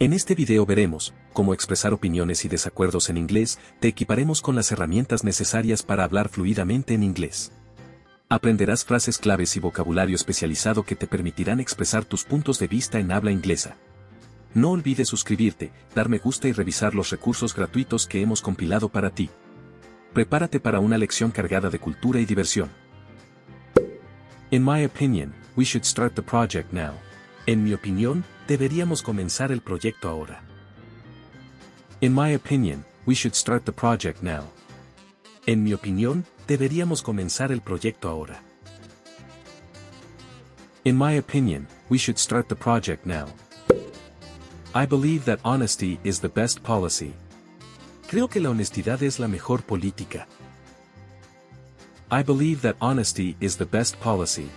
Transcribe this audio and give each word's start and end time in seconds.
En 0.00 0.12
este 0.12 0.36
video 0.36 0.64
veremos 0.64 1.12
cómo 1.32 1.52
expresar 1.52 1.92
opiniones 1.92 2.44
y 2.44 2.48
desacuerdos 2.48 3.10
en 3.10 3.16
inglés, 3.16 3.58
te 3.80 3.88
equiparemos 3.88 4.40
con 4.40 4.54
las 4.54 4.70
herramientas 4.70 5.24
necesarias 5.24 5.82
para 5.82 6.04
hablar 6.04 6.28
fluidamente 6.28 6.94
en 6.94 7.02
inglés. 7.02 7.50
Aprenderás 8.28 8.84
frases 8.84 9.18
claves 9.18 9.56
y 9.56 9.60
vocabulario 9.60 10.14
especializado 10.14 10.84
que 10.84 10.94
te 10.94 11.08
permitirán 11.08 11.58
expresar 11.58 12.04
tus 12.04 12.22
puntos 12.22 12.60
de 12.60 12.68
vista 12.68 13.00
en 13.00 13.10
habla 13.10 13.32
inglesa. 13.32 13.76
No 14.54 14.70
olvides 14.70 15.08
suscribirte, 15.08 15.72
dar 15.96 16.08
me 16.08 16.18
gusta 16.18 16.46
y 16.46 16.52
revisar 16.52 16.94
los 16.94 17.10
recursos 17.10 17.52
gratuitos 17.52 18.06
que 18.06 18.22
hemos 18.22 18.40
compilado 18.40 18.88
para 18.90 19.10
ti. 19.10 19.30
Prepárate 20.12 20.60
para 20.60 20.78
una 20.78 20.96
lección 20.96 21.32
cargada 21.32 21.70
de 21.70 21.80
cultura 21.80 22.20
y 22.20 22.24
diversión. 22.24 22.70
In 24.52 24.64
my 24.64 24.84
opinion, 24.84 25.34
we 25.56 25.64
should 25.64 25.84
start 25.84 26.14
the 26.14 26.22
project 26.22 26.72
now. 26.72 26.92
En 27.48 27.64
mi 27.64 27.72
opinión, 27.72 28.26
deberíamos 28.46 29.02
comenzar 29.02 29.50
el 29.52 29.62
proyecto 29.62 30.10
ahora. 30.10 30.42
In 32.02 32.14
my 32.14 32.34
opinion, 32.34 32.84
we 33.06 33.14
should 33.14 33.34
start 33.34 33.64
the 33.64 33.72
project 33.72 34.22
now. 34.22 34.44
En 35.46 35.64
mi 35.64 35.72
opinión, 35.72 36.26
deberíamos 36.46 37.00
comenzar 37.00 37.50
el 37.50 37.62
proyecto 37.62 38.10
ahora. 38.10 38.42
In 40.84 40.98
my 40.98 41.16
opinion, 41.16 41.66
we 41.88 41.96
should 41.96 42.18
start 42.18 42.48
the 42.48 42.54
project 42.54 43.06
now. 43.06 43.28
I 44.74 44.84
believe 44.84 45.24
that 45.24 45.40
honesty 45.42 45.98
is 46.04 46.20
the 46.20 46.28
best 46.28 46.62
policy. 46.62 47.14
Creo 48.10 48.28
que 48.28 48.42
la 48.42 48.50
honestidad 48.50 49.02
es 49.02 49.18
la 49.18 49.26
mejor 49.26 49.62
política. 49.62 50.26
I 52.10 52.22
believe 52.22 52.60
that 52.60 52.76
honesty 52.82 53.36
is 53.40 53.56
the 53.56 53.64
best 53.64 53.98
policy. 54.00 54.50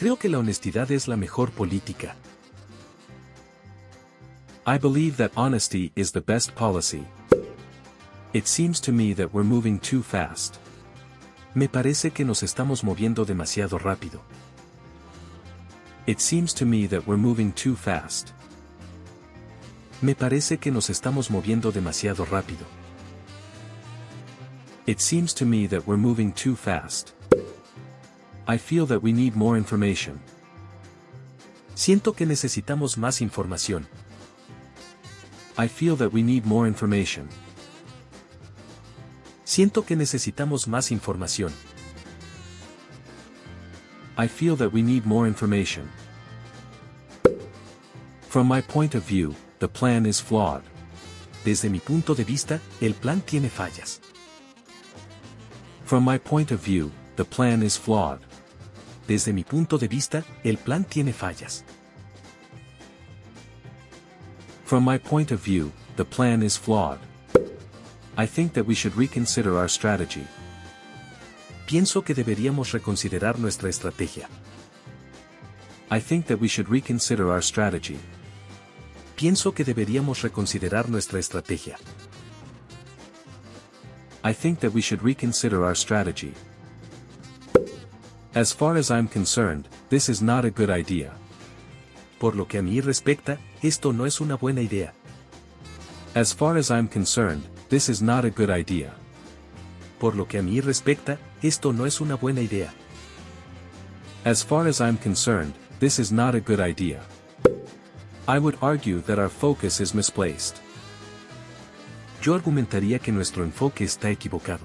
Creo 0.00 0.16
que 0.16 0.30
la 0.30 0.38
honestidad 0.38 0.90
es 0.92 1.08
la 1.08 1.16
mejor 1.18 1.50
política. 1.50 2.16
I 4.66 4.78
believe 4.78 5.18
that 5.18 5.30
honesty 5.36 5.92
is 5.94 6.10
the 6.12 6.22
best 6.22 6.54
policy. 6.54 7.04
It 8.32 8.46
seems 8.46 8.80
to 8.80 8.92
me 8.92 9.12
that 9.12 9.34
we're 9.34 9.44
moving 9.44 9.78
too 9.78 10.02
fast. 10.02 10.56
Me 11.54 11.68
parece 11.68 12.12
que 12.12 12.24
nos 12.24 12.42
estamos 12.42 12.82
moviendo 12.82 13.26
demasiado 13.26 13.78
rápido. 13.78 14.22
It 16.06 16.18
seems 16.18 16.54
to 16.54 16.64
me 16.64 16.88
that 16.88 17.06
we're 17.06 17.20
moving 17.20 17.52
too 17.52 17.76
fast. 17.76 18.30
Me 20.00 20.14
parece 20.14 20.56
que 20.58 20.72
nos 20.72 20.88
estamos 20.88 21.30
moviendo 21.30 21.72
demasiado 21.72 22.24
rápido. 22.24 22.64
It 24.86 24.98
seems 24.98 25.34
to 25.34 25.44
me 25.44 25.68
that 25.68 25.86
we're 25.86 26.00
moving 26.00 26.32
too 26.32 26.56
fast. 26.56 27.12
I 28.50 28.58
feel 28.58 28.84
that 28.86 29.00
we 29.00 29.12
need 29.12 29.36
more 29.36 29.56
information. 29.56 30.20
Siento 31.76 32.16
que 32.16 32.26
necesitamos 32.26 32.98
más 32.98 33.20
información. 33.20 33.86
I 35.56 35.68
feel 35.68 35.96
that 35.98 36.12
we 36.12 36.24
need 36.24 36.44
more 36.44 36.66
information. 36.66 37.28
Siento 39.44 39.86
que 39.86 39.94
necesitamos 39.94 40.66
más 40.66 40.90
información. 40.90 41.52
I 44.18 44.26
feel 44.26 44.56
that 44.56 44.72
we 44.72 44.82
need 44.82 45.06
more 45.06 45.28
information. 45.28 45.88
From 48.28 48.48
my 48.48 48.60
point 48.62 48.96
of 48.96 49.04
view, 49.06 49.36
the 49.60 49.68
plan 49.68 50.06
is 50.06 50.20
flawed. 50.20 50.64
Desde 51.44 51.70
mi 51.70 51.78
punto 51.78 52.16
de 52.16 52.24
vista, 52.24 52.60
el 52.80 52.94
plan 52.94 53.20
tiene 53.20 53.48
fallas. 53.48 54.00
From 55.84 56.04
my 56.04 56.18
point 56.18 56.50
of 56.50 56.58
view, 56.60 56.90
the 57.14 57.24
plan 57.24 57.62
is 57.62 57.76
flawed. 57.76 58.18
Desde 59.10 59.32
mi 59.32 59.42
punto 59.42 59.76
de 59.76 59.88
vista, 59.88 60.24
el 60.44 60.56
plan 60.56 60.84
tiene 60.84 61.12
fallas. 61.12 61.64
From 64.64 64.84
my 64.84 64.98
point 64.98 65.32
of 65.32 65.44
view, 65.44 65.72
the 65.96 66.04
plan 66.04 66.44
is 66.44 66.56
flawed. 66.56 67.00
I 68.16 68.28
think 68.28 68.52
that 68.52 68.68
we 68.68 68.76
should 68.76 68.96
reconsider 68.96 69.58
our 69.58 69.68
strategy. 69.68 70.24
Pienso 71.66 72.04
que 72.04 72.14
deberíamos 72.14 72.70
reconsiderar 72.70 73.36
nuestra 73.40 73.68
estrategia. 73.68 74.28
I 75.90 76.00
think 76.00 76.26
that 76.26 76.40
we 76.40 76.46
should 76.46 76.70
reconsider 76.70 77.32
our 77.32 77.42
strategy. 77.42 77.98
Pienso 79.16 79.52
que 79.52 79.64
deberíamos 79.64 80.22
reconsiderar 80.22 80.88
nuestra 80.88 81.18
estrategia. 81.18 81.78
I 84.22 84.32
think 84.32 84.60
that 84.60 84.72
we 84.72 84.80
should 84.80 85.02
reconsider 85.02 85.64
our 85.64 85.74
strategy. 85.74 86.32
As 88.32 88.52
far 88.52 88.76
as 88.76 88.92
I'm 88.92 89.08
concerned, 89.08 89.66
this 89.88 90.08
is 90.08 90.22
not 90.22 90.44
a 90.44 90.50
good 90.50 90.70
idea. 90.70 91.12
Por 92.20 92.36
lo 92.36 92.46
que 92.46 92.58
a 92.58 92.62
mí 92.62 92.80
respecta, 92.80 93.38
esto 93.60 93.92
no 93.92 94.06
es 94.06 94.20
una 94.20 94.36
buena 94.36 94.60
idea. 94.60 94.94
As 96.14 96.32
far 96.32 96.56
as 96.56 96.70
I'm 96.70 96.86
concerned, 96.86 97.42
this 97.70 97.88
is 97.88 98.00
not 98.00 98.24
a 98.24 98.30
good 98.30 98.48
idea. 98.48 98.92
Por 99.98 100.14
lo 100.14 100.28
que 100.28 100.38
a 100.38 100.42
mí 100.42 100.60
respecta, 100.60 101.18
esto 101.42 101.72
no 101.72 101.86
es 101.86 102.00
una 102.00 102.14
buena 102.14 102.40
idea. 102.40 102.72
As 104.24 104.44
far 104.44 104.68
as 104.68 104.80
I'm 104.80 104.96
concerned, 104.96 105.54
this 105.80 105.98
is 105.98 106.12
not 106.12 106.36
a 106.36 106.40
good 106.40 106.60
idea. 106.60 107.00
I 108.28 108.38
would 108.38 108.56
argue 108.62 109.00
that 109.06 109.18
our 109.18 109.28
focus 109.28 109.80
is 109.80 109.92
misplaced. 109.92 110.58
Yo 112.22 112.36
argumentaría 112.36 113.00
que 113.00 113.10
nuestro 113.10 113.42
enfoque 113.42 113.82
está 113.82 114.08
equivocado. 114.08 114.64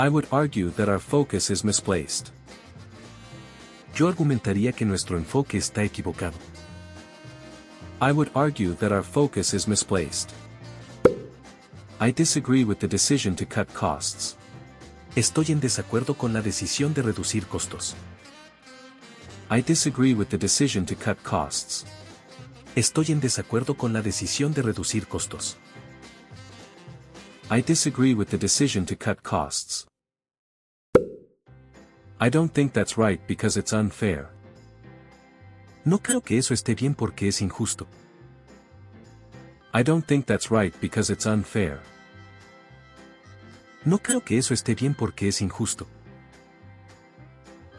I 0.00 0.08
would 0.08 0.28
argue 0.32 0.70
that 0.78 0.88
our 0.88 0.98
focus 0.98 1.50
is 1.50 1.62
misplaced. 1.62 2.32
Yo 3.94 4.08
argumentaría 4.08 4.72
que 4.72 4.86
nuestro 4.86 5.18
enfoque 5.18 5.58
está 5.58 5.84
equivocado. 5.84 6.38
I 8.00 8.10
would 8.10 8.30
argue 8.34 8.72
that 8.76 8.92
our 8.92 9.02
focus 9.02 9.52
is 9.52 9.68
misplaced. 9.68 10.32
I 12.00 12.12
disagree 12.12 12.64
with 12.64 12.78
the 12.78 12.88
decision 12.88 13.36
to 13.36 13.44
cut 13.44 13.68
costs. 13.74 14.38
Estoy 15.16 15.52
en 15.52 15.60
desacuerdo 15.60 16.16
con 16.16 16.32
la 16.32 16.40
decisión 16.40 16.94
de 16.94 17.02
reducir 17.02 17.44
costos. 17.44 17.94
I 19.50 19.60
disagree 19.60 20.14
with 20.14 20.30
the 20.30 20.38
decision 20.38 20.86
to 20.86 20.94
cut 20.94 21.22
costs. 21.22 21.84
Estoy 22.74 23.12
en 23.12 23.20
desacuerdo 23.20 23.76
con 23.76 23.92
la 23.92 24.00
decisión 24.00 24.54
de 24.54 24.62
reducir 24.62 25.06
costos. 25.06 25.58
I 27.50 27.60
disagree 27.60 28.14
with 28.14 28.28
the 28.30 28.38
decision 28.38 28.86
to 28.86 28.96
cut 28.96 29.22
costs. 29.22 29.89
I 32.22 32.28
don't 32.28 32.52
think 32.52 32.74
that's 32.74 32.98
right 32.98 33.18
because 33.26 33.56
it's 33.56 33.72
unfair. 33.72 34.28
No 35.86 35.98
creo 35.98 36.22
que 36.22 36.36
eso 36.36 36.52
esté 36.52 36.74
bien 36.74 36.94
porque 36.94 37.28
es 37.28 37.40
injusto. 37.40 37.86
I 39.72 39.82
don't 39.82 40.06
think 40.06 40.26
that's 40.26 40.50
right 40.50 40.74
because 40.82 41.10
it's 41.10 41.24
unfair. 41.24 41.80
No 43.86 43.98
creo 43.98 44.22
que 44.22 44.36
eso 44.36 44.52
esté 44.52 44.74
bien 44.74 44.94
porque 44.94 45.28
es 45.28 45.40
injusto. 45.40 45.86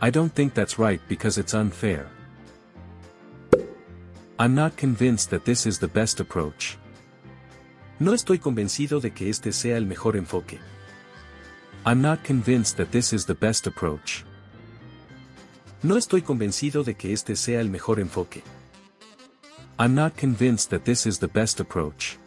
I 0.01 0.09
don't 0.09 0.33
think 0.33 0.55
that's 0.55 0.79
right 0.79 0.99
because 1.07 1.37
it's 1.37 1.53
unfair. 1.53 2.07
I'm 4.39 4.55
not 4.55 4.75
convinced 4.75 5.29
that 5.29 5.45
this 5.45 5.67
is 5.67 5.77
the 5.77 5.87
best 5.87 6.19
approach. 6.19 6.79
No 7.99 8.13
estoy 8.13 8.39
convencido 8.39 8.99
de 8.99 9.11
que 9.11 9.29
este 9.29 9.51
sea 9.51 9.77
el 9.77 9.85
mejor 9.85 10.15
enfoque. 10.17 10.57
I'm 11.85 12.01
not 12.01 12.23
convinced 12.23 12.77
that 12.77 12.91
this 12.91 13.13
is 13.13 13.27
the 13.27 13.35
best 13.35 13.67
approach. 13.67 14.25
No 15.83 15.97
estoy 15.97 16.21
convencido 16.21 16.83
de 16.83 16.93
que 16.93 17.11
este 17.11 17.35
sea 17.35 17.59
el 17.59 17.69
mejor 17.69 17.99
enfoque. 17.99 18.43
I'm 19.79 19.95
not 19.95 20.15
convinced 20.15 20.69
that 20.69 20.83
this 20.83 21.07
is 21.07 21.17
the 21.17 21.27
best 21.27 21.59
approach. 21.59 22.19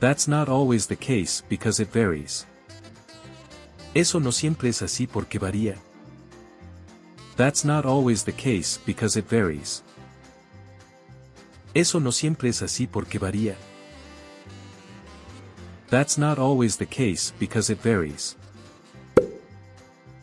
That's 0.00 0.26
not 0.26 0.48
always 0.48 0.88
the 0.88 0.96
case 0.96 1.44
because 1.48 1.80
it 1.80 1.92
varies. 1.92 2.46
Eso 3.94 4.18
no 4.18 4.32
siempre 4.32 4.70
es 4.70 4.82
así 4.82 5.06
porque 5.06 5.38
varía. 5.38 5.76
That's 7.36 7.64
not 7.64 7.86
always 7.86 8.24
the 8.24 8.32
case 8.32 8.80
because 8.84 9.16
it 9.16 9.28
varies. 9.30 9.84
Eso 11.74 12.00
no 12.00 12.10
siempre 12.10 12.48
es 12.48 12.60
así 12.62 12.88
porque 12.88 13.20
varía. 13.20 13.54
That's 15.90 16.18
not 16.18 16.40
always 16.40 16.76
the 16.76 16.86
case 16.86 17.32
because 17.38 17.70
it 17.70 17.78
varies. 17.84 18.36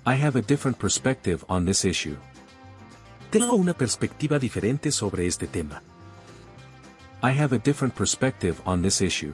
I 0.09 0.15
have 0.15 0.35
a 0.35 0.41
different 0.41 0.79
perspective 0.79 1.45
on 1.47 1.65
this 1.65 1.85
issue. 1.85 2.17
Tengo 3.29 3.53
una 3.53 3.75
perspectiva 3.75 4.39
diferente 4.39 4.91
sobre 4.91 5.27
este 5.27 5.45
tema. 5.45 5.83
I 7.21 7.29
have 7.39 7.53
a 7.53 7.59
different 7.59 7.93
perspective 7.93 8.59
on 8.65 8.81
this 8.81 9.01
issue. 9.01 9.33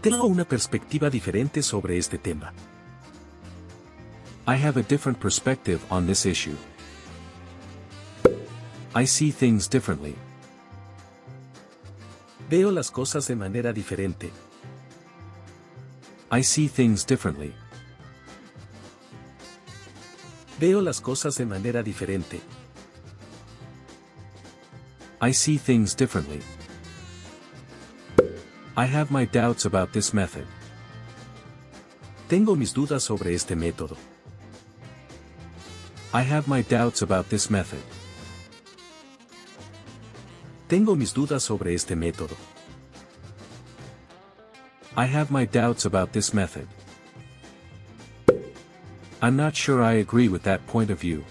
Tengo 0.00 0.26
una 0.26 0.44
perspectiva 0.44 1.10
diferente 1.10 1.60
sobre 1.60 1.98
este 1.98 2.18
tema. 2.18 2.52
I 4.46 4.54
have 4.54 4.78
a 4.78 4.84
different 4.84 5.18
perspective 5.18 5.80
on 5.90 6.06
this 6.06 6.24
issue. 6.24 6.56
I 8.94 9.06
see 9.06 9.32
things 9.32 9.68
differently. 9.68 10.14
Veo 12.48 12.70
las 12.70 12.92
cosas 12.92 13.26
de 13.26 13.34
manera 13.34 13.72
diferente. 13.72 14.30
I 16.30 16.44
see 16.44 16.68
things 16.68 17.04
differently. 17.04 17.52
Veo 20.60 20.82
las 20.82 21.00
cosas 21.00 21.36
de 21.36 21.46
manera 21.46 21.82
diferente. 21.82 22.38
I 25.22 25.32
see 25.32 25.56
things 25.56 25.96
differently. 25.96 26.42
I 28.76 28.84
have 28.84 29.10
my 29.10 29.24
doubts 29.24 29.64
about 29.64 29.92
this 29.92 30.12
method. 30.12 30.44
Tengo 32.28 32.56
mis 32.56 32.74
dudas 32.74 33.02
sobre 33.02 33.32
este 33.34 33.56
método. 33.56 33.96
I 36.12 36.24
have 36.30 36.46
my 36.46 36.62
doubts 36.62 37.00
about 37.00 37.30
this 37.30 37.50
method. 37.50 37.80
Tengo 40.68 40.94
mis 40.94 41.14
dudas 41.14 41.42
sobre 41.42 41.72
este 41.72 41.96
método. 41.96 42.36
I 44.94 45.06
have 45.06 45.30
my 45.30 45.46
doubts 45.46 45.86
about 45.86 46.12
this 46.12 46.34
method. 46.34 46.68
I'm 49.22 49.36
not 49.36 49.54
sure 49.54 49.82
I 49.82 50.00
agree 50.00 50.28
with 50.28 50.44
that 50.44 50.66
point 50.66 50.90
of 50.90 50.98
view. 50.98 51.24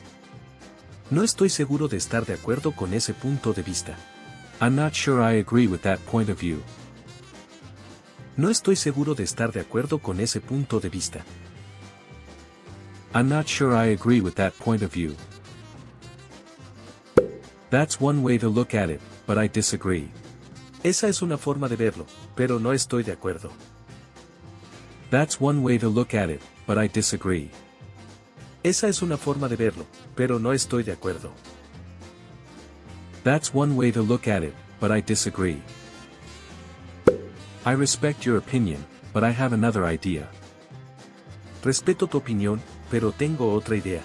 No 1.09 1.24
estoy 1.24 1.50
seguro 1.50 1.88
de 1.88 1.97
estar 1.97 2.24
de 2.24 2.33
acuerdo 2.33 2.75
con 2.75 2.94
ese 2.94 3.15
punto 3.15 3.51
de 3.51 3.63
vista. 3.63 3.95
I'm 4.62 4.75
not 4.75 4.94
sure 4.94 5.24
I 5.24 5.39
agree 5.39 5.65
with 5.65 5.81
that 5.81 5.97
point 6.06 6.30
of 6.30 6.39
view. 6.39 6.62
No 8.38 8.50
estoy 8.50 8.75
seguro 8.75 9.15
de 9.15 9.24
estar 9.24 9.51
de 9.51 9.62
acuerdo 9.62 9.97
con 9.97 10.19
ese 10.19 10.39
punto 10.39 10.80
de 10.80 10.89
vista. 10.89 11.25
I'm 13.15 13.27
not 13.27 13.47
sure 13.47 13.74
I 13.74 13.92
agree 13.92 14.21
with 14.21 14.35
that 14.35 14.53
point 14.53 14.83
of 14.83 14.94
view. 14.94 15.15
That's 17.71 18.00
one 18.00 18.21
way 18.21 18.38
to 18.38 18.50
look 18.50 18.75
at 18.75 18.92
it, 18.92 19.01
but 19.25 19.39
I 19.39 19.47
disagree. 19.47 20.12
Esa 20.83 21.07
es 21.07 21.24
una 21.24 21.39
forma 21.39 21.68
de 21.68 21.75
verlo, 21.75 22.06
pero 22.35 22.59
no 22.59 22.71
estoy 22.71 23.01
de 23.01 23.13
acuerdo. 23.13 23.50
That's 25.09 25.42
one 25.42 25.63
way 25.63 25.80
to 25.80 25.89
look 25.89 26.13
at 26.13 26.30
it, 26.30 26.42
but 26.68 26.77
I 26.77 26.88
disagree. 26.88 27.50
Esa 28.63 28.89
es 28.89 29.01
una 29.01 29.17
forma 29.17 29.47
de 29.47 29.56
verlo, 29.56 29.85
pero 30.15 30.38
no 30.38 30.51
estoy 30.51 30.83
de 30.83 30.91
acuerdo. 30.91 31.31
That's 33.23 33.51
one 33.53 33.75
way 33.75 33.91
to 33.91 34.01
look 34.01 34.27
at 34.27 34.44
it, 34.44 34.53
but 34.81 34.91
I 34.91 35.01
disagree. 35.01 35.61
I 37.65 37.73
respect 37.73 38.25
your 38.25 38.38
opinion, 38.38 38.85
but 39.13 39.23
I 39.23 39.31
have 39.31 39.53
another 39.53 39.85
idea. 39.85 40.29
Respeto 41.63 42.07
tu 42.07 42.17
opinión, 42.17 42.61
pero 42.89 43.11
tengo 43.11 43.53
otra 43.53 43.75
idea. 43.75 44.01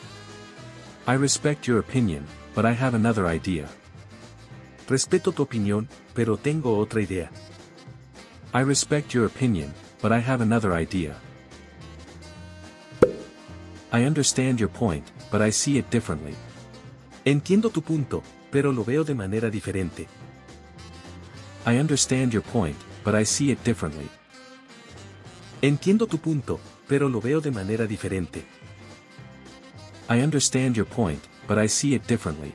I 1.07 1.17
respect 1.17 1.67
your 1.67 1.79
opinion, 1.79 2.25
but 2.55 2.65
I 2.65 2.75
have 2.75 2.95
another 2.95 3.27
idea. 3.27 3.69
Respeto 4.89 5.33
tu 5.33 5.43
opinión, 5.43 5.89
pero 6.15 6.37
tengo 6.37 6.79
otra 6.79 7.01
idea. 7.01 7.31
I 8.53 8.63
respect 8.63 9.15
your 9.15 9.27
opinion, 9.27 9.73
but 10.01 10.13
I 10.13 10.21
have 10.21 10.43
another 10.43 10.73
idea. 10.73 11.17
I 13.95 14.07
understand 14.07 14.59
your 14.59 14.71
point, 14.71 15.05
but 15.31 15.41
I 15.41 15.51
see 15.51 15.79
it 15.79 15.89
differently. 15.89 16.35
Entiendo 17.25 17.71
tu 17.71 17.81
punto, 17.81 18.25
pero 18.51 18.73
lo 18.73 18.83
veo 18.83 19.05
de 19.05 19.15
manera 19.15 19.53
diferente. 19.53 20.09
I 21.65 21.79
understand 21.79 22.33
your 22.33 22.43
point, 22.43 22.77
but 23.05 23.15
I 23.15 23.25
see 23.25 23.53
it 23.53 23.63
differently. 23.63 24.09
Entiendo 25.63 26.09
tu 26.09 26.19
punto, 26.19 26.59
pero 26.89 27.09
lo 27.09 27.21
veo 27.21 27.41
de 27.41 27.53
manera 27.53 27.87
diferente. 27.87 28.43
I 30.11 30.23
understand 30.23 30.77
your 30.77 30.87
point, 30.87 31.23
but 31.47 31.57
I 31.57 31.69
see 31.69 31.95
it 31.95 32.05
differently. 32.09 32.53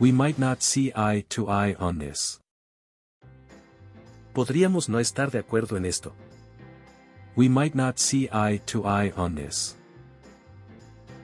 We 0.00 0.10
might 0.10 0.36
not 0.36 0.64
see 0.64 0.90
eye 0.96 1.24
to 1.28 1.48
eye 1.48 1.76
on 1.78 2.00
this. 2.00 2.40
Podríamos 4.34 4.88
no 4.88 4.98
estar 4.98 5.30
de 5.30 5.38
acuerdo 5.38 5.76
en 5.76 5.84
esto. 5.84 6.12
We 7.36 7.48
might 7.48 7.76
not 7.76 8.00
see 8.00 8.28
eye 8.32 8.60
to 8.66 8.84
eye 8.84 9.12
on 9.16 9.36
this. 9.36 9.76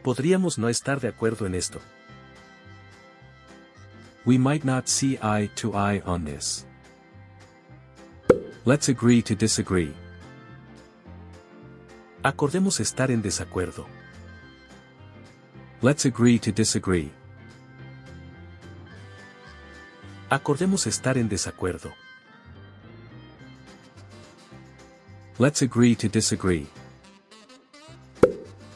Podríamos 0.02 0.58
no 0.58 0.68
estar 0.68 1.00
de 1.00 1.08
acuerdo 1.08 1.46
en 1.46 1.54
esto. 1.54 1.80
We 4.24 4.38
might 4.38 4.64
not 4.64 4.88
see 4.88 5.18
eye 5.22 5.50
to 5.56 5.74
eye 5.74 6.02
on 6.04 6.24
this. 6.24 6.66
Let's 8.64 8.88
agree 8.88 9.22
to 9.22 9.34
disagree. 9.34 9.94
Acordemos 12.22 12.80
estar 12.80 13.10
en 13.10 13.22
desacuerdo. 13.22 13.86
Let's 15.80 16.04
agree 16.04 16.38
to 16.40 16.52
disagree. 16.52 17.10
Acordemos 20.28 20.86
estar 20.86 21.16
en 21.16 21.28
desacuerdo. 21.28 21.92
Let's 25.38 25.62
agree 25.62 25.94
to 25.94 26.08
disagree. 26.08 26.66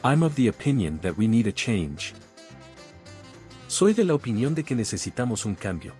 I'm 0.05 0.21
of 0.21 0.35
the 0.35 0.49
opinion 0.49 0.99
that 1.01 1.17
we 1.17 1.27
need 1.27 1.47
a 1.47 1.53
change. 1.53 2.13
Soy 3.69 3.93
de 3.93 4.03
la 4.03 4.13
opinión 4.13 4.53
de 4.53 4.63
que 4.63 4.75
necesitamos 4.75 5.45
un 5.45 5.55
cambio. 5.55 5.93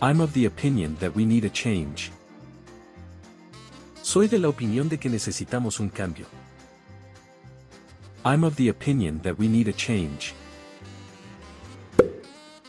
I'm 0.00 0.22
of 0.22 0.32
the 0.32 0.46
opinion 0.46 0.96
that 0.96 1.14
we 1.14 1.26
need 1.26 1.44
a 1.44 1.50
change. 1.50 2.10
Soy 4.00 4.28
de 4.28 4.38
la 4.38 4.48
opinión 4.48 4.88
de 4.88 4.96
que 4.96 5.10
necesitamos 5.10 5.78
un 5.78 5.90
cambio. 5.90 6.24
I'm 8.24 8.44
of 8.44 8.56
the 8.56 8.70
opinion 8.70 9.20
that 9.20 9.38
we 9.38 9.46
need 9.46 9.68
a 9.68 9.72
change. 9.74 10.32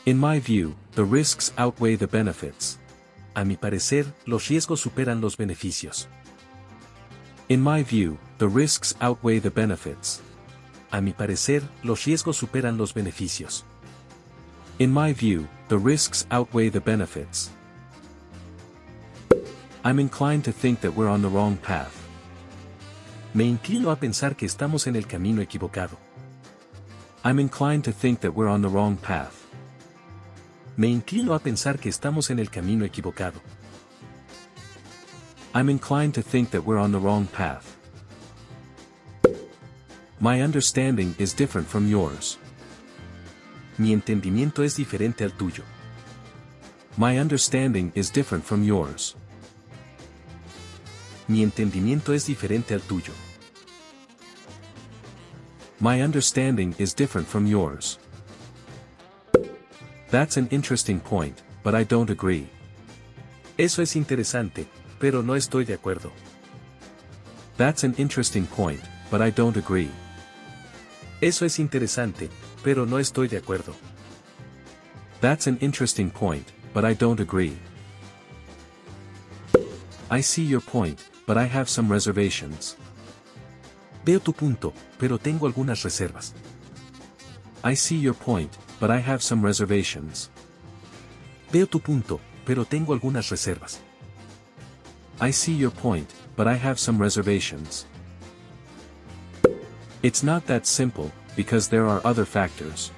In 0.04 0.18
my 0.18 0.38
view, 0.38 0.74
the 0.92 1.04
risks 1.04 1.54
outweigh 1.56 1.96
the 1.96 2.06
benefits. 2.06 2.78
A 3.34 3.46
mi 3.46 3.56
parecer, 3.56 4.12
los 4.26 4.48
riesgos 4.48 4.80
superan 4.80 5.22
los 5.22 5.38
beneficios. 5.38 6.06
In 7.48 7.62
my 7.62 7.82
view, 7.82 8.18
the 8.38 8.48
risks 8.48 8.94
outweigh 9.00 9.38
the 9.38 9.50
benefits. 9.50 10.20
A 10.92 11.00
mi 11.00 11.12
parecer, 11.12 11.62
los 11.82 12.04
riesgos 12.04 12.36
superan 12.36 12.78
los 12.78 12.92
beneficios. 12.92 13.64
In 14.78 14.92
my 14.92 15.12
view, 15.12 15.48
the 15.68 15.78
risks 15.78 16.26
outweigh 16.30 16.68
the 16.68 16.80
benefits. 16.80 17.50
I'm 19.84 19.98
inclined 19.98 20.44
to 20.44 20.52
think 20.52 20.80
that 20.80 20.94
we're 20.94 21.08
on 21.08 21.22
the 21.22 21.28
wrong 21.28 21.56
path. 21.56 21.94
Me 23.34 23.48
inclino 23.48 23.90
a 23.90 23.96
pensar 23.96 24.36
que 24.36 24.46
estamos 24.46 24.86
en 24.86 24.96
el 24.96 25.06
camino 25.06 25.42
equivocado. 25.42 25.96
I'm 27.24 27.38
inclined 27.38 27.84
to 27.84 27.92
think 27.92 28.20
that 28.20 28.34
we're 28.34 28.48
on 28.48 28.62
the 28.62 28.68
wrong 28.68 28.96
path. 28.96 29.46
Me 30.76 30.92
inclino 30.92 31.34
a 31.34 31.38
pensar 31.38 31.78
que 31.78 31.90
estamos 31.90 32.30
en 32.30 32.38
el 32.38 32.50
camino 32.50 32.84
equivocado. 32.84 33.40
I'm 35.54 35.70
inclined 35.70 36.14
to 36.14 36.22
think 36.22 36.50
that 36.50 36.64
we're 36.64 36.78
on 36.78 36.92
the 36.92 37.00
wrong 37.00 37.26
path. 37.26 37.75
My 40.18 40.40
understanding 40.40 41.14
is 41.18 41.34
different 41.34 41.68
from 41.68 41.86
yours. 41.86 42.38
Mi 43.76 43.92
entendimiento 43.92 44.62
es 44.62 44.76
diferente 44.76 45.24
al 45.24 45.32
tuyo. 45.32 45.62
My 46.96 47.18
understanding 47.18 47.92
is 47.94 48.10
different 48.10 48.42
from 48.42 48.64
yours. 48.64 49.14
Mi 51.28 51.42
entendimiento 51.42 52.14
es 52.14 52.26
diferente 52.26 52.72
al 52.72 52.80
tuyo. 52.80 53.12
My 55.80 56.00
understanding 56.00 56.74
is 56.78 56.94
different 56.94 57.28
from 57.28 57.46
yours. 57.46 57.98
That's 60.10 60.38
an 60.38 60.48
interesting 60.50 60.98
point, 60.98 61.42
but 61.62 61.74
I 61.74 61.84
don't 61.84 62.08
agree. 62.08 62.48
Eso 63.58 63.82
es 63.82 63.96
interesante, 63.96 64.66
pero 64.98 65.20
no 65.20 65.34
estoy 65.34 65.66
de 65.66 65.74
acuerdo. 65.74 66.10
That's 67.58 67.84
an 67.84 67.94
interesting 67.98 68.46
point, 68.46 68.80
but 69.10 69.20
I 69.20 69.28
don't 69.30 69.58
agree. 69.58 69.90
Eso 71.20 71.46
es 71.46 71.58
interesante, 71.58 72.28
pero 72.62 72.84
no 72.84 72.98
estoy 72.98 73.28
de 73.28 73.38
acuerdo. 73.38 73.74
That's 75.20 75.46
an 75.46 75.56
interesting 75.60 76.10
point, 76.10 76.46
but 76.74 76.84
I 76.84 76.94
don't 76.94 77.20
agree. 77.20 77.56
I 80.10 80.22
see 80.22 80.44
your 80.44 80.60
point, 80.60 81.00
but 81.26 81.36
I 81.36 81.46
have 81.46 81.68
some 81.68 81.92
reservations. 81.92 82.76
Veo 84.04 84.20
tu 84.20 84.32
punto, 84.32 84.72
pero 84.98 85.18
tengo 85.18 85.46
algunas 85.46 85.82
reservas. 85.82 86.34
I 87.64 87.74
see 87.74 87.98
your 87.98 88.14
point, 88.14 88.52
but 88.78 88.90
I 88.90 89.00
have 89.00 89.22
some 89.22 89.42
reservations. 89.44 90.30
Veo 91.50 91.66
tu 91.66 91.80
punto, 91.80 92.20
pero 92.44 92.64
tengo 92.64 92.92
algunas 92.92 93.30
reservas. 93.30 93.80
I 95.18 95.32
see 95.32 95.56
your 95.56 95.72
point, 95.72 96.08
but 96.36 96.46
I 96.46 96.56
have 96.56 96.78
some 96.78 97.02
reservations. 97.02 97.86
It's 100.02 100.22
not 100.22 100.46
that 100.46 100.66
simple, 100.66 101.10
because 101.36 101.68
there 101.68 101.86
are 101.86 102.00
other 102.04 102.24
factors. 102.24 102.90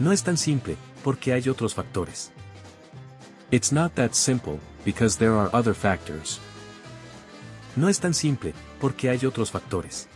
No 0.00 0.12
es 0.12 0.22
tan 0.22 0.36
simple, 0.36 0.76
porque 1.02 1.32
hay 1.32 1.42
otros 1.48 1.74
factores. 1.74 2.30
It's 3.50 3.72
not 3.72 3.94
that 3.96 4.14
simple, 4.14 4.60
because 4.84 5.16
there 5.16 5.34
are 5.34 5.50
other 5.52 5.74
factors. 5.74 6.38
No 7.76 7.88
es 7.88 7.98
tan 7.98 8.14
simple, 8.14 8.52
porque 8.80 9.10
hay 9.10 9.18
otros 9.26 9.50
factores. 9.50 10.06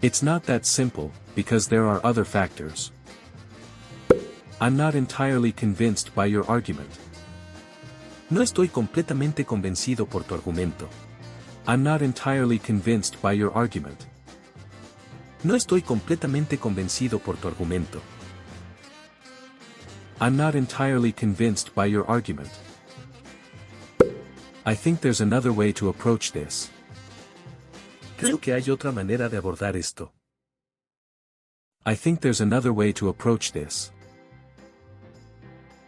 It's 0.00 0.22
not 0.22 0.44
that 0.44 0.64
simple, 0.64 1.10
because 1.34 1.68
there 1.68 1.86
are 1.86 2.00
other 2.04 2.24
factors. 2.24 2.92
I'm 4.60 4.76
not 4.76 4.94
entirely 4.94 5.52
convinced 5.52 6.14
by 6.14 6.26
your 6.26 6.44
argument. 6.48 6.90
No 8.30 8.42
estoy 8.42 8.68
completamente 8.68 9.44
convencido 9.44 10.08
por 10.08 10.22
tu 10.22 10.34
argumento. 10.34 10.88
I'm 11.66 11.82
not 11.82 12.00
entirely 12.00 12.58
convinced 12.58 13.20
by 13.20 13.32
your 13.32 13.52
argument. 13.52 14.06
No 15.44 15.56
estoy 15.56 15.82
completamente 15.82 16.58
convencido 16.58 17.18
por 17.18 17.36
tu 17.36 17.48
argumento. 17.48 18.00
I'm 20.20 20.36
not 20.36 20.54
entirely 20.54 21.12
convinced 21.12 21.74
by 21.74 21.86
your 21.86 22.04
argument. 22.08 22.50
I 24.64 24.76
think 24.76 25.00
there's 25.00 25.20
another 25.20 25.52
way 25.52 25.72
to 25.72 25.88
approach 25.88 26.30
this. 26.30 26.70
Creo 28.16 28.40
que 28.40 28.54
hay 28.54 28.70
otra 28.70 28.92
manera 28.92 29.28
de 29.28 29.36
abordar 29.36 29.74
esto. 29.74 30.12
I 31.84 31.96
think 31.96 32.20
there's 32.20 32.40
another 32.40 32.72
way 32.72 32.92
to 32.92 33.08
approach 33.08 33.50
this. 33.50 33.90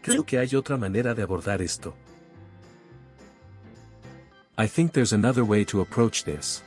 Creo 0.02 0.26
que 0.26 0.40
hay 0.40 0.56
otra 0.56 0.76
manera 0.76 1.14
de 1.14 1.22
abordar 1.22 1.62
esto. 1.62 1.94
I 4.58 4.66
think 4.66 4.92
there's 4.92 5.12
another 5.12 5.44
way 5.44 5.64
to 5.66 5.80
approach 5.80 6.24
this. 6.24 6.64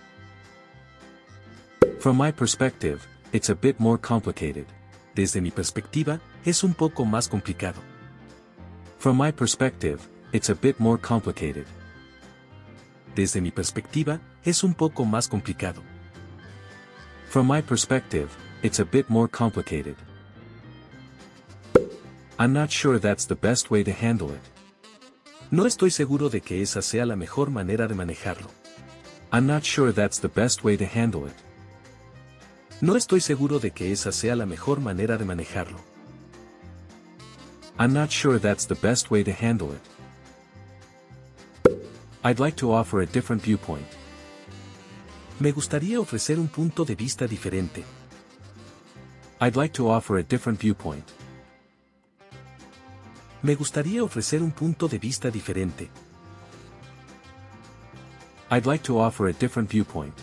From 2.00 2.16
my 2.16 2.32
perspective, 2.32 3.08
it's 3.34 3.50
a 3.50 3.56
bit 3.56 3.80
more 3.80 3.98
complicated. 3.98 4.68
Desde 5.16 5.42
mi 5.42 5.50
perspectiva, 5.50 6.20
es 6.46 6.63
un 6.63 6.75
poco 6.75 7.06
más 7.06 7.27
complicado. 7.27 7.82
From 9.00 9.18
my 9.18 9.32
perspective, 9.32 10.08
it's 10.32 10.50
a 10.51 10.56
bit 10.56 10.80
more 10.80 11.00
complicated. 11.00 11.66
Desde 13.16 13.42
mi 13.42 13.50
perspectiva, 13.50 14.22
es 14.46 14.63
un 14.63 14.75
poco 14.75 15.06
más 15.06 15.27
complicado. 15.27 15.82
From 17.30 17.48
my 17.48 17.62
perspective, 17.62 18.30
it's 18.62 18.80
a 18.80 18.86
bit 18.86 19.10
more 19.10 19.27
complicated. 19.27 19.96
I'm 22.38 22.54
not 22.54 22.70
sure 22.70 23.00
that's 23.00 23.25
the 23.25 23.36
best 23.36 23.72
way 23.72 23.84
to 23.84 23.92
handle 23.92 24.30
it. 24.30 24.42
No 25.50 25.66
estoy 25.66 25.89
seguro 25.89 26.30
de 26.30 26.42
que 26.42 26.62
esa 26.62 26.84
sea 26.84 27.08
la 27.08 27.16
mejor 27.16 27.50
manera 27.50 27.88
de 27.88 27.96
manejarlo. 27.96 28.50
I'm 29.32 29.48
not 29.48 29.63
sure 29.63 29.92
that's 29.92 30.20
the 30.20 30.30
best 30.30 30.63
way 30.63 30.77
to 30.77 30.86
handle 30.86 31.25
it. 31.25 31.47
No 32.79 32.96
estoy 32.96 33.22
seguro 33.22 33.57
de 33.57 33.72
que 33.72 33.91
esa 33.91 34.12
sea 34.12 34.36
la 34.36 34.46
mejor 34.46 34.79
manera 34.79 35.17
de 35.17 35.25
manejarlo. 35.25 35.79
I'm 37.79 37.91
not 37.91 38.12
sure 38.12 38.38
that's 38.38 38.67
the 38.67 38.75
best 38.75 39.10
way 39.10 39.24
to 39.24 39.31
handle 39.31 39.69
it. 39.74 39.81
I'd 42.24 42.39
like 42.39 42.55
to 42.57 42.74
offer 42.74 43.01
a 43.01 43.07
different 43.07 43.41
viewpoint. 43.41 43.88
Me 45.39 45.51
gustaría 45.51 46.00
ofrecer 46.00 46.39
un 46.39 46.50
punto 46.50 46.86
de 46.86 46.96
vista 46.96 47.27
diferente. 47.27 47.84
I'd 49.41 49.55
like 49.55 49.74
to 49.74 49.89
offer 49.89 50.17
a 50.19 50.24
different 50.24 50.60
viewpoint. 50.60 51.05
Me 53.41 53.55
gustaría 53.55 54.03
ofrecer 54.03 54.43
un 54.43 54.51
punto 54.51 54.88
de 54.88 55.00
vista 55.00 55.31
diferente. 55.31 55.89
I'd 58.51 58.67
like 58.67 58.84
to 58.84 59.00
offer 59.00 59.29
a 59.29 59.34
different 59.34 59.69
viewpoint. 59.69 60.13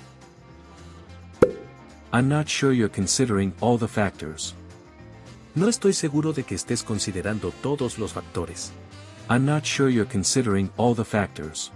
I'm 2.15 2.29
not 2.29 2.49
sure 2.49 2.73
you're 2.73 2.89
considering 2.89 3.53
all 3.61 3.77
the 3.77 3.89
factors. 3.89 4.55
No 5.57 5.67
estoy 5.67 5.93
seguro 5.93 6.33
de 6.33 6.45
que 6.45 6.55
estés 6.55 6.85
considerando 6.85 7.51
todos 7.61 7.99
los 7.99 8.13
factores. 8.13 8.71
I'm 9.29 9.45
not 9.45 9.65
sure 9.65 9.89
you're 9.89 10.09
considering 10.09 10.71
all 10.77 10.95
the 10.95 11.05
factors. 11.05 11.73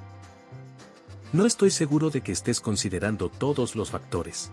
No 1.33 1.45
estoy 1.45 1.73
seguro 1.73 2.11
de 2.11 2.21
que 2.21 2.31
estés 2.31 2.61
considerando 2.61 3.31
todos 3.31 3.75
los 3.75 3.91
factores. 3.91 4.51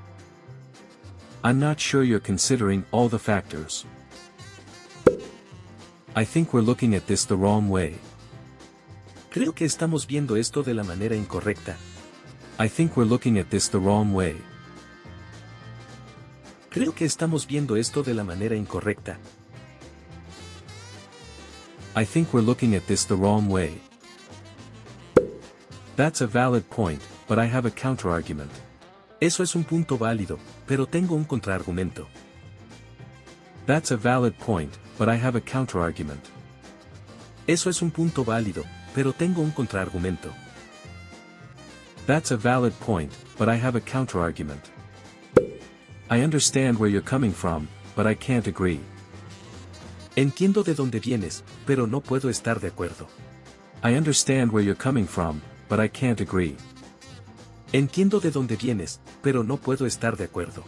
I'm 1.43 1.59
not 1.59 1.77
sure 1.79 2.03
you're 2.03 2.19
considering 2.19 2.83
all 2.89 3.07
the 3.07 3.19
factors. 3.19 3.85
I 6.15 6.25
think 6.25 6.51
we're 6.51 6.65
looking 6.65 6.95
at 6.95 7.05
this 7.05 7.27
the 7.27 7.35
wrong 7.35 7.69
way. 7.69 7.93
Creo 9.29 9.53
que 9.53 9.67
estamos 9.67 10.07
viendo 10.07 10.35
esto 10.35 10.63
de 10.63 10.73
la 10.73 10.83
manera 10.83 11.15
incorrecta. 11.15 11.77
I 12.59 12.69
think 12.69 12.97
we're 12.97 13.07
looking 13.07 13.37
at 13.37 13.51
this 13.51 13.69
the 13.69 13.77
wrong 13.77 14.15
way. 14.15 14.35
Creo 16.75 16.93
que 16.93 17.05
estamos 17.05 17.47
viendo 17.47 17.77
esto 17.77 18.03
de 18.03 18.13
la 18.13 18.25
manera 18.25 18.53
incorrecta. 18.53 19.17
I 21.95 22.03
think 22.03 22.33
we're 22.33 22.45
looking 22.45 22.75
at 22.75 22.85
this 22.85 23.07
the 23.07 23.15
wrong 23.15 23.49
way. 23.49 23.79
That's 25.95 26.19
a 26.19 26.27
valid 26.27 26.69
point, 26.69 26.99
but 27.29 27.39
I 27.39 27.45
have 27.45 27.65
a 27.65 27.71
counterargument. 27.71 28.51
Eso 29.21 29.41
es 29.41 29.55
un 29.55 29.63
punto 29.63 29.97
válido, 29.97 30.37
pero 30.67 30.85
tengo 30.85 31.15
un 31.15 31.23
contraargumento. 31.23 32.07
That's 33.65 33.93
a 33.93 33.95
valid 33.95 34.33
point, 34.37 34.77
but 34.97 35.07
I 35.07 35.15
have 35.15 35.37
a 35.37 35.41
counterargument. 35.41 36.25
Eso 37.47 37.69
es 37.69 37.81
un 37.81 37.89
punto 37.89 38.25
válido, 38.25 38.65
pero 38.93 39.13
tengo 39.13 39.41
un 39.41 39.51
contraargumento. 39.51 40.33
That's 42.05 42.31
a 42.33 42.35
valid 42.35 42.73
point, 42.81 43.13
but 43.37 43.47
I 43.47 43.55
have 43.55 43.77
a 43.77 43.81
counterargument. 43.81 44.74
I 46.07 46.21
understand 46.21 46.77
where 46.77 46.87
you're 46.87 47.01
coming 47.01 47.31
from, 47.31 47.67
but 47.95 48.05
I 48.05 48.13
can't 48.13 48.45
agree. 48.47 48.79
Entiendo 50.15 50.63
de 50.63 50.75
dónde 50.75 50.99
vienes, 50.99 51.43
pero 51.65 51.87
no 51.87 51.99
puedo 51.99 52.29
estar 52.29 52.59
de 52.59 52.67
acuerdo. 52.67 53.07
I 53.83 53.95
understand 53.95 54.51
where 54.51 54.63
you're 54.63 54.77
coming 54.77 55.07
from, 55.07 55.41
but 55.67 55.79
I 55.79 55.87
can't 55.87 56.21
agree. 56.21 56.57
Entiendo 57.73 58.19
de 58.21 58.29
dónde 58.29 58.55
vienes, 58.55 58.99
pero 59.23 59.43
no 59.43 59.57
puedo 59.57 59.87
estar 59.87 60.15
de 60.15 60.25
acuerdo. 60.25 60.63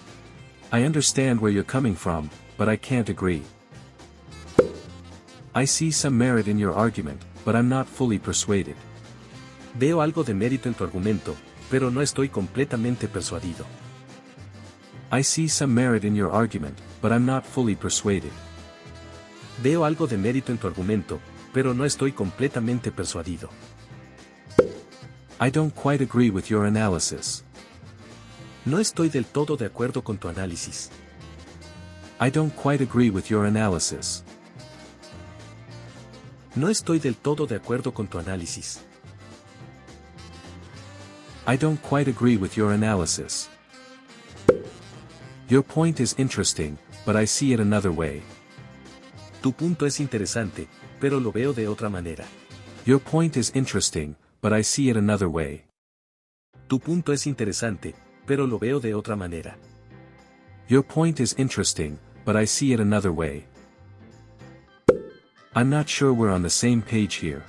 I 0.74 0.84
understand 0.84 1.39
where 1.39 1.53
you're 1.53 1.63
coming 1.63 1.96
from, 1.96 2.29
but 2.58 2.67
I 2.67 2.75
can't 2.75 3.08
agree. 3.08 3.44
I 5.53 5.65
see 5.65 5.91
some 5.91 6.17
merit 6.17 6.48
in 6.48 6.58
your 6.58 6.74
argument, 6.74 7.22
but 7.46 7.56
I'm 7.56 7.70
not 7.70 7.88
fully 7.88 8.17
persuaded. 8.17 8.75
Veo 9.75 10.01
algo 10.01 10.24
de 10.24 10.34
mérito 10.34 10.67
en 10.67 10.74
tu 10.74 10.84
argumento, 10.84 11.36
pero 11.70 11.91
no 11.91 12.01
estoy 12.01 12.27
completamente 12.27 13.08
persuadido. 13.08 13.65
I 15.10 15.22
see 15.24 15.48
some 15.48 15.74
merit 15.74 16.04
in 16.04 16.16
your 16.16 16.32
argument, 16.32 16.78
but 17.02 17.12
I'm 17.14 17.26
not 17.26 17.46
fully 17.46 17.76
persuaded. 17.76 18.32
Veo 19.64 19.86
algo 19.86 20.06
de 20.06 20.18
mérito 20.18 20.52
en 20.52 20.58
tu 20.58 20.68
argumento, 20.68 21.20
pero 21.54 21.74
no 21.74 21.86
estoy 21.86 22.12
completamente 22.12 22.92
persuadido. 22.92 23.50
I 25.40 25.50
don't 25.50 25.74
quite 25.74 26.02
agree 26.02 26.30
with 26.30 26.50
your 26.50 26.66
analysis. 26.66 27.44
No 28.66 28.80
estoy 28.80 29.10
del 29.10 29.26
todo 29.26 29.56
de 29.56 29.66
acuerdo 29.66 30.04
con 30.04 30.18
tu 30.18 30.28
análisis. 30.28 30.90
I 32.20 32.30
don't 32.30 32.54
quite 32.54 32.82
agree 32.84 33.10
with 33.10 33.30
your 33.30 33.46
analysis. 33.46 34.24
No 36.56 36.68
estoy 36.68 37.00
del 37.00 37.16
todo 37.16 37.46
de 37.46 37.56
acuerdo 37.56 37.94
con 37.94 38.08
tu 38.08 38.20
análisis. 38.20 38.82
I 41.48 41.56
don't 41.56 41.80
quite 41.82 42.10
agree 42.10 42.36
with 42.36 42.58
your 42.58 42.74
analysis. 42.74 43.48
Your 45.50 45.63
point 45.63 46.01
is 46.01 46.13
interesting, 46.18 46.77
but 47.06 47.16
I 47.16 47.25
see 47.25 47.54
it 47.54 47.62
another 47.62 47.89
way. 47.89 48.22
Tu 49.42 49.54
punto 49.54 49.86
es 49.86 50.01
interesante, 50.01 50.68
pero 51.00 51.22
lo 51.22 51.32
veo 51.32 51.54
de 51.54 51.70
otra 51.70 51.89
manera. 51.89 52.25
Your 52.86 53.00
point 53.00 53.38
is 53.38 53.51
interesting, 53.56 54.18
but 54.42 54.51
I 54.51 54.62
see 54.62 54.89
it 54.89 54.98
another 54.98 55.30
way. 55.30 55.63
Tu 56.68 56.80
punto 56.80 57.13
es 57.13 57.27
interesante, 57.27 57.96
pero 58.25 58.46
lo 58.46 58.60
veo 58.60 58.82
de 58.82 58.94
otra 58.94 59.16
manera. 59.16 59.58
Your 60.68 60.84
point 60.84 61.22
is 61.22 61.34
interesting, 61.38 61.98
but 62.25 62.36
I 62.36 62.46
see 62.46 62.74
it 62.74 62.82
another 62.82 63.13
way. 63.13 63.46
I'm 65.56 65.70
not 65.70 65.88
sure 65.88 66.12
we're 66.12 66.34
on 66.34 66.44
the 66.44 66.50
same 66.50 66.82
page 66.82 67.22
here. 67.22 67.42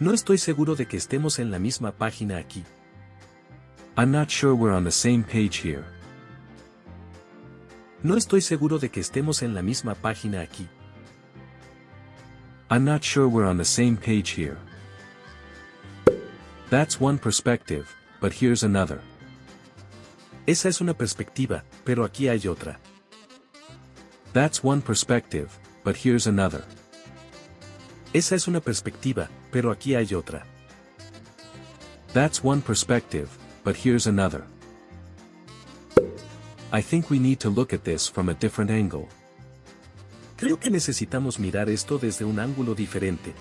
No 0.00 0.12
estoy 0.14 0.38
seguro 0.38 0.74
de 0.74 0.86
que 0.86 0.96
estemos 0.96 1.38
en 1.38 1.50
la 1.50 1.58
misma 1.58 1.92
página 1.92 2.38
aquí. 2.38 2.64
I'm 3.94 4.10
not 4.10 4.30
sure 4.30 4.54
we're 4.54 4.74
on 4.74 4.84
the 4.84 4.90
same 4.90 5.22
page 5.22 5.58
here. 5.58 5.84
No 8.02 8.16
estoy 8.16 8.40
seguro 8.40 8.78
de 8.80 8.90
que 8.90 8.98
estemos 8.98 9.42
en 9.42 9.54
la 9.54 9.62
misma 9.62 9.94
página 9.94 10.40
aquí. 10.40 10.68
I'm 12.68 12.84
not 12.84 13.04
sure 13.04 13.28
we're 13.28 13.48
on 13.48 13.58
the 13.58 13.64
same 13.64 13.96
page 13.96 14.30
here. 14.30 14.56
That's 16.68 17.00
one 17.00 17.18
perspective, 17.18 17.86
but 18.20 18.32
here's 18.32 18.64
another. 18.64 19.00
Esa 20.46 20.68
es 20.68 20.80
una 20.80 20.94
perspectiva, 20.94 21.62
pero 21.84 22.04
aquí 22.04 22.28
hay 22.28 22.48
otra. 22.48 22.80
That's 24.32 24.64
one 24.64 24.80
perspective, 24.80 25.50
but 25.84 25.94
here's 25.94 26.26
another. 26.26 26.64
Esa 28.12 28.34
es 28.34 28.48
una 28.48 28.60
perspectiva, 28.60 29.28
pero 29.52 29.70
aquí 29.70 29.94
hay 29.94 30.12
otra. 30.14 30.44
That's 32.12 32.42
one 32.42 32.62
perspective, 32.62 33.28
but 33.62 33.76
here's 33.76 34.08
another. 34.08 34.44
I 36.74 36.80
think 36.80 37.10
we 37.10 37.18
need 37.18 37.38
to 37.40 37.50
look 37.50 37.74
at 37.74 37.84
this 37.84 38.08
from 38.08 38.30
a 38.30 38.34
different 38.34 38.70
angle. 38.70 39.06
Creo 40.38 40.58
que 40.58 40.70
necesitamos 40.70 41.38
mirar 41.38 41.68
esto 41.68 41.98
desde 41.98 42.24
un 42.24 42.38
ángulo 42.38 42.74
diferente. 42.74 43.34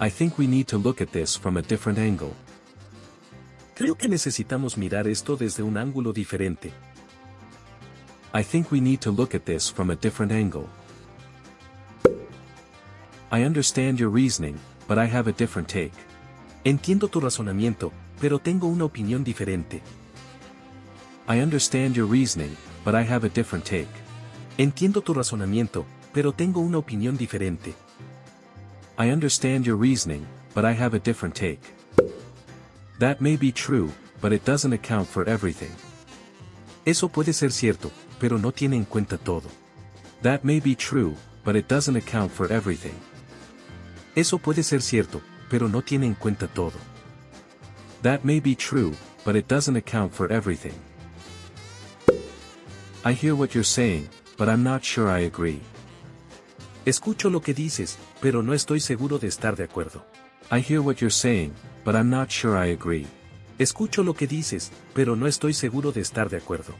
I 0.00 0.08
think 0.08 0.38
we 0.38 0.46
need 0.46 0.66
to 0.68 0.78
look 0.78 1.02
at 1.02 1.12
this 1.12 1.38
from 1.38 1.58
a 1.58 1.62
different 1.62 1.98
angle. 1.98 2.32
Creo 3.74 3.98
que 3.98 4.08
necesitamos 4.08 4.78
mirar 4.78 5.06
esto 5.08 5.36
desde 5.36 5.62
un 5.62 5.76
ángulo 5.76 6.14
diferente. 6.14 6.72
I 8.32 8.42
think 8.42 8.72
we 8.72 8.80
need 8.80 9.00
to 9.00 9.10
look 9.10 9.34
at 9.34 9.44
this 9.44 9.70
from 9.70 9.90
a 9.90 9.94
different 9.94 10.32
angle. 10.32 10.66
I 13.30 13.44
understand 13.44 13.98
your 13.98 14.10
reasoning, 14.10 14.58
but 14.88 14.96
I 14.96 15.06
have 15.06 15.28
a 15.28 15.34
different 15.34 15.68
take. 15.68 15.92
Entiendo 16.64 17.08
tu 17.08 17.20
razonamiento, 17.20 17.92
pero 18.18 18.38
tengo 18.38 18.68
una 18.68 18.86
opinión 18.86 19.22
diferente. 19.22 19.82
I 21.28 21.42
understand 21.42 21.94
your 21.94 22.06
reasoning, 22.06 22.56
but 22.84 22.94
I 22.94 23.02
have 23.02 23.24
a 23.24 23.28
different 23.28 23.64
take. 23.64 23.88
Entiendo 24.58 25.02
tu 25.02 25.14
razonamiento, 25.14 25.86
pero 26.12 26.32
tengo 26.32 26.60
una 26.60 26.78
opinión 26.78 27.16
diferente. 27.16 27.74
I 28.98 29.10
understand 29.10 29.64
your 29.64 29.76
reasoning, 29.76 30.26
but 30.54 30.64
I 30.64 30.72
have 30.72 30.94
a 30.94 30.98
different 30.98 31.34
take. 31.34 31.60
That 32.98 33.20
may 33.20 33.36
be 33.36 33.52
true, 33.52 33.90
but 34.20 34.32
it 34.32 34.44
doesn't 34.44 34.74
account 34.74 35.08
for 35.08 35.28
everything. 35.28 35.70
Eso 36.84 37.08
puede 37.08 37.32
ser 37.32 37.52
cierto, 37.52 37.90
pero 38.18 38.38
no 38.38 38.52
tiene 38.52 38.76
en 38.76 38.84
cuenta 38.84 39.16
todo. 39.16 39.48
That 40.22 40.44
may 40.44 40.60
be 40.60 40.74
true, 40.74 41.14
but 41.44 41.56
it 41.56 41.68
doesn't 41.68 41.96
account 41.96 42.30
for 42.30 42.52
everything. 42.52 42.94
Eso 44.14 44.38
puede 44.38 44.62
ser 44.62 44.82
cierto, 44.82 45.22
pero 45.48 45.68
no 45.68 45.80
tiene 45.82 46.06
en 46.06 46.14
cuenta 46.14 46.46
todo. 46.46 46.78
That 48.02 48.24
may 48.24 48.40
be 48.40 48.54
true, 48.54 48.92
but 49.24 49.36
it 49.36 49.48
doesn't 49.48 49.76
account 49.76 50.12
for 50.12 50.30
everything. 50.30 50.74
I 53.02 53.14
hear 53.14 53.34
what 53.34 53.54
you're 53.54 53.64
saying, 53.64 54.10
but 54.36 54.50
I'm 54.50 54.62
not 54.62 54.84
sure 54.84 55.08
I 55.08 55.20
agree. 55.20 55.60
Escucho 56.84 57.30
lo 57.30 57.40
que 57.40 57.54
dices, 57.54 57.96
pero 58.20 58.42
no 58.42 58.52
estoy 58.52 58.78
seguro 58.80 59.18
de 59.18 59.26
estar 59.26 59.56
de 59.56 59.64
acuerdo. 59.64 60.02
I 60.50 60.60
hear 60.60 60.82
what 60.82 61.00
you're 61.00 61.10
saying, 61.10 61.54
but 61.82 61.94
I'm 61.96 62.10
not 62.10 62.30
sure 62.30 62.58
I 62.58 62.72
agree. 62.72 63.06
Escucho 63.58 64.04
lo 64.04 64.12
que 64.12 64.26
dices, 64.26 64.70
pero 64.92 65.16
no 65.16 65.26
estoy 65.26 65.54
seguro 65.54 65.92
de 65.92 66.02
estar 66.02 66.28
de 66.28 66.36
acuerdo. 66.36 66.74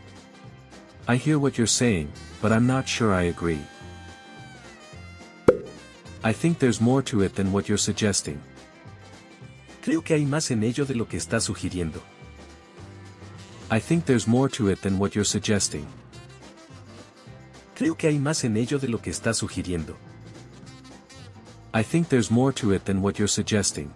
I 1.09 1.17
hear 1.17 1.39
what 1.39 1.55
you're 1.57 1.67
saying, 1.67 2.11
but 2.43 2.53
I'm 2.53 2.67
not 2.67 2.87
sure 2.87 3.15
I 3.15 3.29
agree. 3.31 3.63
I 6.23 6.35
think 6.35 6.59
there's 6.59 6.83
more 6.83 7.03
to 7.05 7.23
it 7.23 7.35
than 7.35 7.51
what 7.51 7.67
you're 7.67 7.79
suggesting. 7.79 8.39
Creo 9.83 10.05
que 10.05 10.17
hay 10.17 10.27
más 10.27 10.51
en 10.51 10.65
ello 10.65 10.85
de 10.85 10.95
lo 10.95 11.07
que 11.09 11.17
estás 11.17 11.45
sugiriendo. 11.45 12.03
I 13.71 13.81
think 13.81 14.05
there's 14.05 14.29
more 14.29 14.51
to 14.51 14.69
it 14.69 14.83
than 14.83 14.99
what 14.99 15.15
you're 15.15 15.25
suggesting. 15.25 15.87
Creo 17.81 17.97
que 17.97 18.09
hay 18.09 18.19
más 18.19 18.45
en 18.45 18.59
ello 18.59 18.79
de 18.79 18.89
lo 18.89 19.01
que 19.01 19.09
estás 19.09 19.39
sugiriendo. 19.39 19.97
I 21.75 21.83
think 21.83 22.09
there's 22.09 22.31
more 22.31 22.53
to 22.57 22.75
it 22.75 22.85
than 22.85 23.01
what 23.01 23.15
you're 23.15 23.27
suggesting. 23.27 23.91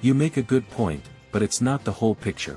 You 0.00 0.14
make 0.14 0.38
a 0.38 0.44
good 0.44 0.62
point, 0.68 1.02
but 1.32 1.42
it's 1.42 1.60
not 1.60 1.82
the 1.82 1.90
whole 1.90 2.14
picture. 2.14 2.56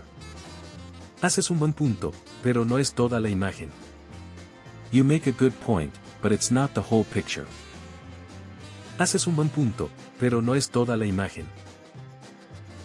Haces 1.24 1.50
un 1.50 1.58
buen 1.58 1.74
punto, 1.74 2.12
pero 2.44 2.66
no 2.66 2.78
es 2.78 2.94
toda 2.94 3.20
la 3.20 3.30
imagen. 3.30 3.72
You 4.92 5.04
make 5.04 5.28
a 5.28 5.34
good 5.34 5.54
point, 5.66 5.96
but 6.22 6.32
it's 6.32 6.52
not 6.52 6.76
the 6.76 6.84
whole 6.84 7.04
picture. 7.04 7.48
Haces 9.00 9.26
un 9.26 9.36
buen 9.36 9.50
punto, 9.50 9.90
pero 10.20 10.40
no 10.40 10.54
es 10.54 10.70
toda 10.70 10.96
la 10.96 11.08
imagen. 11.08 11.48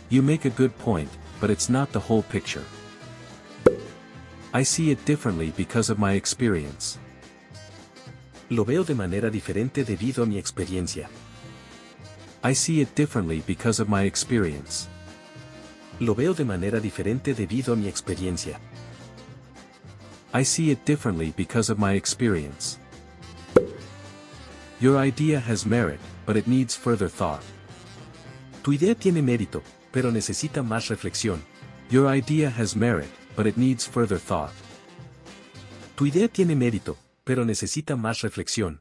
You 0.09 0.23
make 0.23 0.47
a 0.49 0.55
good 0.57 0.73
point, 0.79 1.11
but 1.39 1.51
it's 1.51 1.69
not 1.69 1.93
the 1.93 2.01
whole 2.01 2.23
picture. 2.23 2.65
I 4.53 4.65
see 4.65 4.91
it 4.91 5.05
differently 5.05 5.53
because 5.55 5.91
of 5.91 5.99
my 5.99 6.15
experience. 6.15 6.99
Lo 8.49 8.65
veo 8.65 8.83
de 8.83 8.95
manera 8.95 9.29
diferente 9.29 9.85
debido 9.85 10.23
a 10.23 10.27
mi 10.27 10.39
experiencia. 10.39 11.11
I 12.43 12.55
see 12.55 12.81
it 12.81 12.95
differently 12.95 13.43
because 13.47 13.79
of 13.79 13.91
my 13.91 14.05
experience. 14.05 14.89
Lo 16.01 16.15
veo 16.15 16.33
de 16.33 16.47
manera 16.47 16.81
diferente 16.81 17.35
debido 17.35 17.75
a 17.75 17.77
mi 17.77 17.89
experiencia. 17.89 18.59
I 20.33 20.45
see 20.45 20.71
it 20.71 20.83
differently 20.87 21.35
because 21.37 21.71
of 21.71 21.79
my 21.79 21.93
experience. 21.93 22.79
Your 24.81 24.97
idea 24.97 25.41
has 25.41 25.67
merit, 25.67 26.01
but 26.25 26.39
it 26.39 26.47
needs 26.47 26.75
further 26.75 27.09
thought. 27.11 27.43
Tu 28.63 28.73
idea 28.73 28.95
tiene 28.95 29.21
mérito, 29.21 29.63
pero 29.93 30.11
necesita 30.11 30.63
más 30.63 30.89
reflexión. 30.89 31.43
Your 31.91 32.07
idea 32.07 32.49
has 32.49 32.75
merit, 32.75 33.11
but 33.39 33.47
it 33.47 33.57
needs 33.57 33.87
further 33.87 34.19
thought. 34.19 34.51
Tu 35.95 36.07
idea 36.07 36.27
tiene 36.27 36.57
mérito, 36.57 36.97
pero 37.23 37.45
necesita 37.45 37.95
más 37.95 38.23
reflexión. 38.23 38.81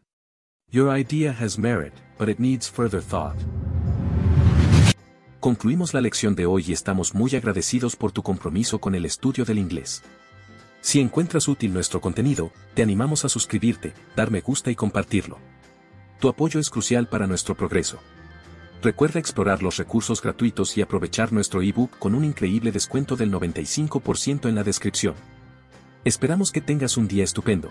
Your 0.71 0.97
idea 0.97 1.31
has 1.31 1.59
merit, 1.59 1.93
but 2.17 2.27
it 2.27 2.39
needs 2.39 2.67
further 2.67 2.99
thought. 2.99 3.37
Concluimos 5.39 5.93
la 5.93 6.01
lección 6.01 6.33
de 6.33 6.47
hoy 6.47 6.65
y 6.69 6.73
estamos 6.73 7.13
muy 7.13 7.35
agradecidos 7.35 7.95
por 7.95 8.11
tu 8.11 8.23
compromiso 8.23 8.79
con 8.79 8.95
el 8.95 9.05
estudio 9.05 9.45
del 9.45 9.59
inglés. 9.59 10.01
Si 10.81 10.99
encuentras 10.99 11.47
útil 11.47 11.71
nuestro 11.71 12.01
contenido, 12.01 12.51
te 12.73 12.81
animamos 12.81 13.25
a 13.25 13.29
suscribirte, 13.29 13.93
dar 14.15 14.31
me 14.31 14.41
gusta 14.41 14.71
y 14.71 14.75
compartirlo. 14.75 15.37
Tu 16.19 16.29
apoyo 16.29 16.59
es 16.59 16.71
crucial 16.71 17.07
para 17.07 17.27
nuestro 17.27 17.55
progreso. 17.55 17.99
Recuerda 18.81 19.19
explorar 19.19 19.63
los 19.63 19.77
recursos 19.77 20.21
gratuitos 20.21 20.77
y 20.77 20.81
aprovechar 20.81 21.33
nuestro 21.33 21.61
ebook 21.63 21.97
con 21.97 22.13
un 22.13 22.23
increíble 22.23 22.71
descuento 22.71 23.15
del 23.15 23.31
95% 23.31 24.47
en 24.47 24.55
la 24.55 24.63
descripción. 24.63 25.15
Esperamos 26.05 26.51
que 26.51 26.61
tengas 26.61 26.95
un 26.95 27.07
día 27.07 27.23
estupendo. 27.23 27.69